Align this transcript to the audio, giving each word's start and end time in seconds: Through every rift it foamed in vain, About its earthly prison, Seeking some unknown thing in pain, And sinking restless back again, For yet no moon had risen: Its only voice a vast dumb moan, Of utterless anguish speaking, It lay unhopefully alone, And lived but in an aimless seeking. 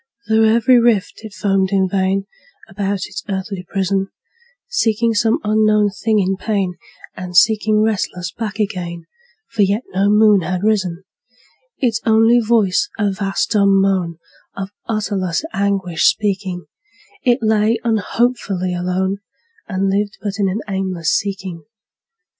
Through 0.27 0.47
every 0.49 0.79
rift 0.79 1.23
it 1.23 1.31
foamed 1.31 1.69
in 1.71 1.87
vain, 1.87 2.25
About 2.67 3.05
its 3.05 3.23
earthly 3.29 3.63
prison, 3.69 4.09
Seeking 4.67 5.13
some 5.13 5.37
unknown 5.43 5.91
thing 5.91 6.17
in 6.17 6.37
pain, 6.37 6.73
And 7.15 7.37
sinking 7.37 7.83
restless 7.83 8.31
back 8.31 8.57
again, 8.57 9.05
For 9.51 9.61
yet 9.61 9.83
no 9.93 10.09
moon 10.09 10.41
had 10.41 10.63
risen: 10.63 11.03
Its 11.77 12.01
only 12.03 12.39
voice 12.39 12.89
a 12.97 13.11
vast 13.11 13.51
dumb 13.51 13.79
moan, 13.79 14.17
Of 14.57 14.71
utterless 14.89 15.45
anguish 15.53 16.05
speaking, 16.07 16.65
It 17.23 17.37
lay 17.43 17.77
unhopefully 17.83 18.73
alone, 18.73 19.19
And 19.67 19.91
lived 19.91 20.17
but 20.19 20.39
in 20.39 20.49
an 20.49 20.61
aimless 20.67 21.11
seeking. 21.11 21.65